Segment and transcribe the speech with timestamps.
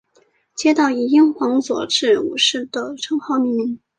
[0.55, 3.79] 街道以英皇佐治五世的称号命名。